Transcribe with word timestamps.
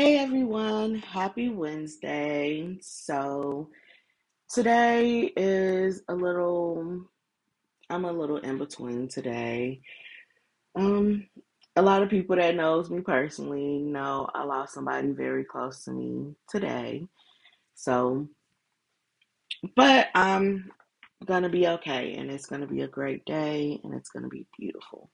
Hey 0.00 0.16
everyone, 0.16 0.94
happy 0.94 1.50
Wednesday. 1.50 2.78
So 2.80 3.68
today 4.48 5.30
is 5.36 6.00
a 6.08 6.14
little, 6.14 7.04
I'm 7.90 8.06
a 8.06 8.10
little 8.10 8.38
in 8.38 8.56
between 8.56 9.08
today. 9.08 9.82
Um, 10.74 11.28
a 11.76 11.82
lot 11.82 12.02
of 12.02 12.08
people 12.08 12.36
that 12.36 12.54
knows 12.54 12.88
me 12.88 13.02
personally 13.02 13.80
know 13.80 14.26
I 14.34 14.44
lost 14.44 14.72
somebody 14.72 15.10
very 15.10 15.44
close 15.44 15.84
to 15.84 15.90
me 15.90 16.34
today. 16.48 17.06
So, 17.74 18.26
but 19.76 20.08
I'm 20.14 20.70
gonna 21.26 21.50
be 21.50 21.68
okay 21.68 22.14
and 22.14 22.30
it's 22.30 22.46
gonna 22.46 22.66
be 22.66 22.80
a 22.80 22.88
great 22.88 23.26
day 23.26 23.78
and 23.84 23.92
it's 23.92 24.08
gonna 24.08 24.28
be 24.28 24.46
beautiful. 24.58 25.10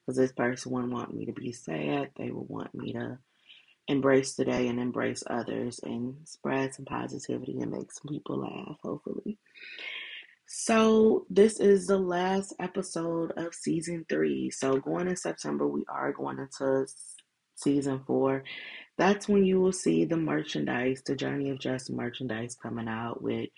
Because 0.00 0.16
this 0.16 0.32
person 0.32 0.72
wouldn't 0.72 0.94
want 0.94 1.14
me 1.14 1.26
to 1.26 1.32
be 1.32 1.52
sad. 1.52 2.12
They 2.16 2.30
would 2.30 2.48
want 2.48 2.74
me 2.74 2.94
to 2.94 3.18
embrace 3.90 4.34
today 4.34 4.68
and 4.68 4.78
embrace 4.78 5.22
others 5.26 5.80
and 5.82 6.16
spread 6.24 6.74
some 6.74 6.84
positivity 6.84 7.60
and 7.60 7.72
make 7.72 7.92
some 7.92 8.08
people 8.08 8.38
laugh, 8.38 8.76
hopefully. 8.82 9.38
So, 10.46 11.26
this 11.30 11.60
is 11.60 11.86
the 11.86 11.98
last 11.98 12.54
episode 12.58 13.32
of 13.36 13.54
season 13.54 14.04
three. 14.08 14.50
So, 14.50 14.78
going 14.78 15.08
in 15.08 15.16
September, 15.16 15.66
we 15.66 15.84
are 15.88 16.12
going 16.12 16.38
into 16.38 16.86
season 17.54 18.02
four. 18.06 18.44
That's 18.98 19.28
when 19.28 19.44
you 19.44 19.60
will 19.60 19.72
see 19.72 20.04
the 20.04 20.16
merchandise, 20.16 21.02
the 21.06 21.14
Journey 21.14 21.50
of 21.50 21.60
Just 21.60 21.90
merchandise 21.90 22.56
coming 22.60 22.88
out 22.88 23.22
with 23.22 23.48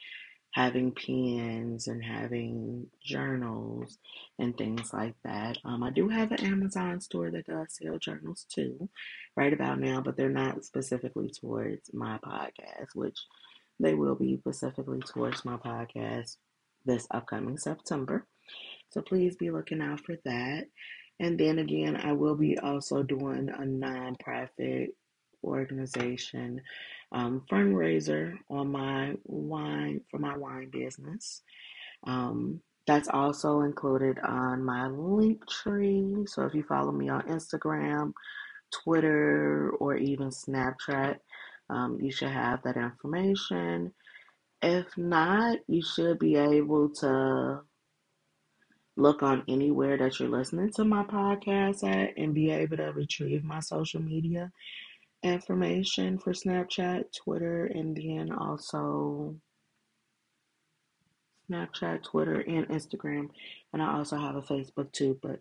having 0.52 0.92
pens 0.92 1.88
and 1.88 2.04
having 2.04 2.86
journals 3.02 3.98
and 4.38 4.56
things 4.56 4.92
like 4.92 5.14
that. 5.24 5.58
Um, 5.64 5.82
I 5.82 5.90
do 5.90 6.08
have 6.08 6.30
an 6.32 6.44
Amazon 6.44 7.00
store 7.00 7.30
that 7.30 7.46
does 7.46 7.76
sell 7.76 7.98
journals 7.98 8.46
too, 8.52 8.88
right 9.36 9.52
about 9.52 9.80
now, 9.80 10.00
but 10.00 10.16
they're 10.16 10.28
not 10.28 10.64
specifically 10.64 11.30
towards 11.30 11.90
my 11.94 12.18
podcast, 12.18 12.94
which 12.94 13.18
they 13.80 13.94
will 13.94 14.14
be 14.14 14.36
specifically 14.38 15.00
towards 15.00 15.44
my 15.44 15.56
podcast 15.56 16.36
this 16.84 17.06
upcoming 17.10 17.58
September. 17.58 18.26
So 18.90 19.00
please 19.00 19.36
be 19.36 19.50
looking 19.50 19.80
out 19.80 20.00
for 20.00 20.16
that. 20.24 20.66
And 21.18 21.38
then 21.38 21.58
again, 21.58 21.96
I 21.96 22.12
will 22.12 22.34
be 22.36 22.58
also 22.58 23.02
doing 23.02 23.48
a 23.48 23.62
nonprofit 23.62 24.88
organization 25.44 26.60
um, 27.12 27.42
fundraiser 27.50 28.34
on 28.50 28.70
my 28.70 29.14
wine 29.24 30.00
for 30.10 30.18
my 30.18 30.36
wine 30.36 30.70
business. 30.70 31.42
Um, 32.06 32.60
that's 32.86 33.08
also 33.08 33.60
included 33.60 34.18
on 34.20 34.64
my 34.64 34.88
Linktree. 34.88 36.28
So 36.28 36.44
if 36.44 36.54
you 36.54 36.64
follow 36.64 36.90
me 36.90 37.08
on 37.08 37.22
Instagram, 37.22 38.12
Twitter, 38.72 39.70
or 39.78 39.96
even 39.96 40.28
Snapchat, 40.28 41.18
um, 41.70 41.98
you 42.00 42.10
should 42.10 42.30
have 42.30 42.62
that 42.62 42.76
information. 42.76 43.92
If 44.60 44.86
not, 44.96 45.58
you 45.68 45.82
should 45.82 46.18
be 46.18 46.36
able 46.36 46.90
to 47.00 47.60
look 48.96 49.22
on 49.22 49.42
anywhere 49.48 49.96
that 49.96 50.18
you're 50.18 50.28
listening 50.28 50.70
to 50.72 50.84
my 50.84 51.02
podcast 51.04 51.82
at 51.84 52.16
and 52.18 52.34
be 52.34 52.50
able 52.50 52.76
to 52.76 52.92
retrieve 52.92 53.42
my 53.42 53.60
social 53.60 54.02
media 54.02 54.50
information 55.22 56.18
for 56.18 56.32
Snapchat, 56.32 57.04
Twitter, 57.16 57.66
and 57.66 57.96
then 57.96 58.32
also 58.32 59.36
Snapchat, 61.50 62.02
Twitter, 62.02 62.40
and 62.40 62.68
Instagram. 62.68 63.28
And 63.72 63.82
I 63.82 63.96
also 63.96 64.16
have 64.16 64.36
a 64.36 64.42
Facebook 64.42 64.90
too, 64.92 65.18
but 65.22 65.40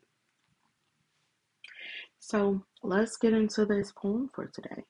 so 2.19 2.63
let's 2.83 3.17
get 3.17 3.33
into 3.33 3.65
this 3.65 3.91
poem 3.91 4.29
for 4.33 4.45
today. 4.47 4.83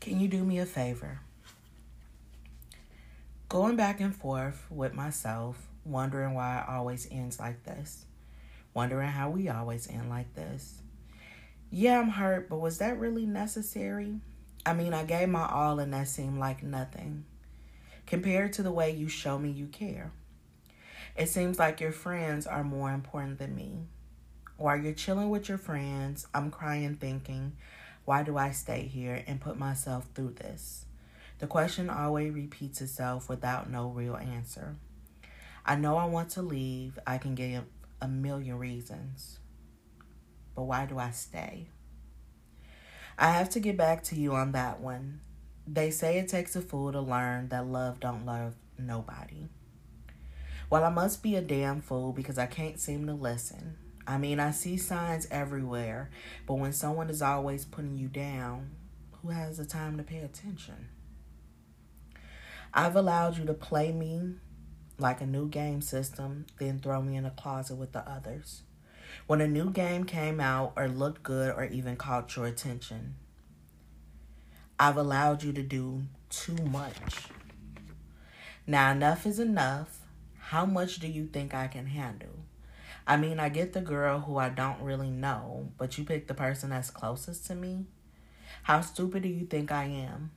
Can 0.00 0.20
you 0.20 0.26
do 0.26 0.42
me 0.42 0.58
a 0.58 0.66
favor? 0.66 1.20
Going 3.48 3.76
back 3.76 4.00
and 4.00 4.14
forth 4.14 4.66
with 4.68 4.92
myself, 4.92 5.68
wondering 5.82 6.34
why 6.34 6.58
it 6.58 6.68
always 6.68 7.08
ends 7.10 7.40
like 7.40 7.64
this, 7.64 8.04
wondering 8.74 9.08
how 9.08 9.30
we 9.30 9.48
always 9.48 9.88
end 9.88 10.10
like 10.10 10.34
this. 10.34 10.82
Yeah, 11.70 11.98
I'm 11.98 12.10
hurt, 12.10 12.50
but 12.50 12.60
was 12.60 12.76
that 12.76 12.98
really 12.98 13.24
necessary? 13.24 14.20
I 14.66 14.74
mean, 14.74 14.92
I 14.92 15.04
gave 15.04 15.30
my 15.30 15.48
all 15.48 15.78
and 15.78 15.94
that 15.94 16.08
seemed 16.08 16.38
like 16.38 16.62
nothing 16.62 17.24
compared 18.06 18.52
to 18.54 18.62
the 18.62 18.70
way 18.70 18.90
you 18.90 19.08
show 19.08 19.38
me 19.38 19.50
you 19.50 19.66
care. 19.68 20.12
It 21.16 21.30
seems 21.30 21.58
like 21.58 21.80
your 21.80 21.92
friends 21.92 22.46
are 22.46 22.62
more 22.62 22.92
important 22.92 23.38
than 23.38 23.54
me. 23.56 23.78
While 24.58 24.76
you're 24.76 24.92
chilling 24.92 25.30
with 25.30 25.48
your 25.48 25.56
friends, 25.56 26.26
I'm 26.34 26.50
crying 26.50 26.96
thinking, 26.96 27.56
why 28.04 28.24
do 28.24 28.36
I 28.36 28.50
stay 28.50 28.82
here 28.82 29.24
and 29.26 29.40
put 29.40 29.58
myself 29.58 30.06
through 30.14 30.34
this? 30.34 30.84
The 31.38 31.46
question 31.46 31.88
always 31.88 32.32
repeats 32.32 32.80
itself 32.80 33.28
without 33.28 33.70
no 33.70 33.88
real 33.88 34.16
answer. 34.16 34.76
I 35.64 35.76
know 35.76 35.96
I 35.96 36.06
want 36.06 36.30
to 36.30 36.42
leave. 36.42 36.98
I 37.06 37.18
can 37.18 37.34
give 37.34 37.64
a 38.00 38.08
million 38.08 38.58
reasons. 38.58 39.38
But 40.56 40.64
why 40.64 40.86
do 40.86 40.98
I 40.98 41.10
stay? 41.10 41.68
I 43.16 43.32
have 43.32 43.50
to 43.50 43.60
get 43.60 43.76
back 43.76 44.02
to 44.04 44.16
you 44.16 44.34
on 44.34 44.52
that 44.52 44.80
one. 44.80 45.20
They 45.66 45.90
say 45.90 46.18
it 46.18 46.28
takes 46.28 46.56
a 46.56 46.60
fool 46.60 46.92
to 46.92 47.00
learn 47.00 47.48
that 47.50 47.66
love 47.66 48.00
don't 48.00 48.24
love 48.24 48.54
nobody. 48.78 49.48
Well, 50.70 50.84
I 50.84 50.90
must 50.90 51.22
be 51.22 51.36
a 51.36 51.40
damn 51.40 51.80
fool 51.80 52.12
because 52.12 52.38
I 52.38 52.46
can't 52.46 52.80
seem 52.80 53.06
to 53.06 53.14
listen. 53.14 53.76
I 54.06 54.18
mean, 54.18 54.40
I 54.40 54.50
see 54.50 54.76
signs 54.76 55.28
everywhere, 55.30 56.10
but 56.46 56.54
when 56.54 56.72
someone 56.72 57.10
is 57.10 57.22
always 57.22 57.64
putting 57.64 57.96
you 57.96 58.08
down, 58.08 58.70
who 59.22 59.28
has 59.28 59.58
the 59.58 59.64
time 59.64 59.96
to 59.98 60.02
pay 60.02 60.18
attention? 60.18 60.88
I've 62.72 62.96
allowed 62.96 63.38
you 63.38 63.44
to 63.46 63.54
play 63.54 63.92
me 63.92 64.34
like 64.98 65.20
a 65.20 65.26
new 65.26 65.48
game 65.48 65.80
system, 65.80 66.46
then 66.58 66.78
throw 66.80 67.00
me 67.00 67.16
in 67.16 67.24
a 67.24 67.30
closet 67.30 67.76
with 67.76 67.92
the 67.92 68.08
others. 68.08 68.62
When 69.26 69.40
a 69.40 69.48
new 69.48 69.70
game 69.70 70.04
came 70.04 70.40
out 70.40 70.72
or 70.76 70.88
looked 70.88 71.22
good 71.22 71.54
or 71.54 71.64
even 71.64 71.96
caught 71.96 72.34
your 72.36 72.46
attention, 72.46 73.14
I've 74.78 74.96
allowed 74.96 75.42
you 75.42 75.52
to 75.52 75.62
do 75.62 76.02
too 76.30 76.56
much. 76.56 77.28
Now, 78.66 78.92
enough 78.92 79.26
is 79.26 79.38
enough. 79.38 79.98
How 80.38 80.66
much 80.66 80.98
do 80.98 81.08
you 81.08 81.26
think 81.26 81.54
I 81.54 81.68
can 81.68 81.86
handle? 81.86 82.44
I 83.06 83.16
mean, 83.16 83.40
I 83.40 83.48
get 83.48 83.72
the 83.72 83.80
girl 83.80 84.20
who 84.20 84.36
I 84.36 84.50
don't 84.50 84.82
really 84.82 85.10
know, 85.10 85.70
but 85.78 85.96
you 85.96 86.04
pick 86.04 86.28
the 86.28 86.34
person 86.34 86.70
that's 86.70 86.90
closest 86.90 87.46
to 87.46 87.54
me. 87.54 87.86
How 88.64 88.82
stupid 88.82 89.22
do 89.22 89.28
you 89.28 89.46
think 89.46 89.72
I 89.72 89.84
am? 89.84 90.30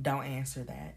Don't 0.00 0.24
answer 0.24 0.64
that. 0.64 0.96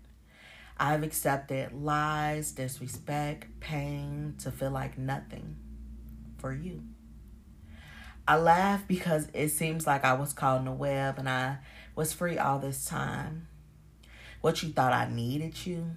I've 0.80 1.04
accepted 1.04 1.74
lies, 1.74 2.52
disrespect, 2.52 3.48
pain 3.60 4.36
to 4.40 4.52
feel 4.52 4.72
like 4.72 4.98
nothing 4.98 5.56
for 6.38 6.54
you. 6.54 6.84
I 8.28 8.38
laugh 8.38 8.88
because 8.88 9.28
it 9.34 9.50
seems 9.50 9.88
like 9.88 10.04
I 10.04 10.14
was 10.14 10.34
caught 10.34 10.60
in 10.60 10.66
the 10.66 10.72
web 10.72 11.18
and 11.18 11.30
I 11.30 11.58
was 11.96 12.14
free 12.14 12.38
all 12.38 12.60
this 12.60 12.86
time. 12.86 13.48
What 14.42 14.62
you 14.62 14.70
thought 14.70 14.94
I 14.94 15.10
needed 15.10 15.66
you, 15.66 15.96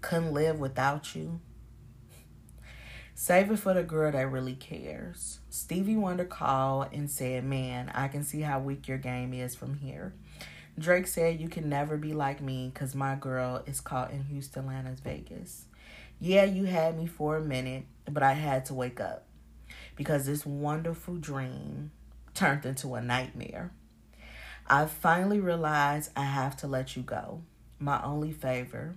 couldn't 0.00 0.32
live 0.32 0.58
without 0.58 1.14
you. 1.14 1.40
Save 3.14 3.50
it 3.50 3.58
for 3.58 3.74
the 3.74 3.82
girl 3.82 4.10
that 4.12 4.30
really 4.30 4.54
cares. 4.54 5.40
Stevie 5.50 5.96
Wonder 5.96 6.24
called 6.24 6.88
and 6.92 7.10
said, 7.10 7.44
Man, 7.44 7.90
I 7.94 8.08
can 8.08 8.24
see 8.24 8.40
how 8.40 8.58
weak 8.60 8.88
your 8.88 8.98
game 8.98 9.34
is 9.34 9.54
from 9.54 9.74
here. 9.74 10.14
Drake 10.78 11.06
said, 11.06 11.40
You 11.40 11.48
can 11.48 11.68
never 11.68 11.96
be 11.96 12.12
like 12.12 12.40
me 12.40 12.70
because 12.72 12.94
my 12.94 13.14
girl 13.14 13.62
is 13.66 13.80
caught 13.80 14.10
in 14.10 14.24
Houston, 14.24 14.64
Atlanta's 14.64 15.00
Vegas. 15.00 15.66
Yeah, 16.18 16.44
you 16.44 16.64
had 16.64 16.96
me 16.96 17.06
for 17.06 17.36
a 17.36 17.40
minute, 17.40 17.84
but 18.10 18.22
I 18.22 18.32
had 18.32 18.64
to 18.66 18.74
wake 18.74 19.00
up 19.00 19.26
because 19.96 20.26
this 20.26 20.46
wonderful 20.46 21.16
dream 21.16 21.90
turned 22.34 22.64
into 22.64 22.94
a 22.94 23.02
nightmare. 23.02 23.72
I 24.66 24.86
finally 24.86 25.40
realized 25.40 26.10
I 26.16 26.24
have 26.24 26.56
to 26.58 26.66
let 26.66 26.96
you 26.96 27.02
go. 27.02 27.42
My 27.78 28.02
only 28.02 28.32
favor 28.32 28.96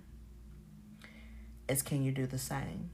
is 1.68 1.82
can 1.82 2.02
you 2.02 2.12
do 2.12 2.26
the 2.26 2.38
same? 2.38 2.90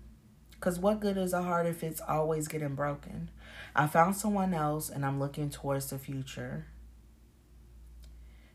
Because 0.52 0.78
what 0.78 1.00
good 1.00 1.17
is 1.17 1.32
a 1.32 1.43
heart 1.43 1.67
if 1.67 1.82
it's 1.82 2.00
always 2.00 2.49
getting 2.49 2.75
broken? 2.75 3.31
I 3.75 3.87
found 3.87 4.17
someone 4.17 4.55
else 4.55 4.88
and 4.88 5.05
I'm 5.05 5.19
looking 5.19 5.50
towards 5.50 5.90
the 5.90 5.99
future. 5.99 6.67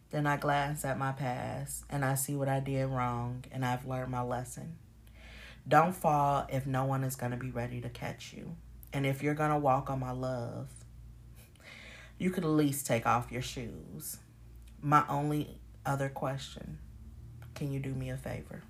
Then 0.10 0.26
I 0.26 0.38
glance 0.38 0.86
at 0.86 0.98
my 0.98 1.12
past 1.12 1.84
and 1.90 2.06
I 2.06 2.16
see 2.16 2.36
what 2.36 2.48
I 2.48 2.60
did 2.60 2.88
wrong 2.88 3.44
and 3.52 3.66
I've 3.66 3.86
learned 3.86 4.12
my 4.12 4.22
lesson. 4.22 4.78
Don't 5.68 5.94
fall 5.94 6.48
if 6.50 6.66
no 6.66 6.86
one 6.86 7.04
is 7.04 7.16
going 7.16 7.32
to 7.32 7.38
be 7.38 7.52
ready 7.52 7.82
to 7.82 7.90
catch 7.90 8.34
you. 8.34 8.56
And 8.94 9.06
if 9.06 9.22
you're 9.22 9.34
going 9.34 9.52
to 9.52 9.58
walk 9.58 9.90
on 9.90 10.00
my 10.00 10.12
love, 10.12 10.70
you 12.18 12.30
could 12.30 12.46
at 12.46 12.50
least 12.50 12.88
take 12.88 13.06
off 13.06 13.32
your 13.32 13.42
shoes. 13.42 14.18
My 14.82 15.04
only 15.10 15.60
other 15.86 16.10
question 16.10 16.80
Can 17.54 17.72
you 17.72 17.80
do 17.80 17.94
me 17.94 18.10
a 18.10 18.18
favor? 18.18 18.64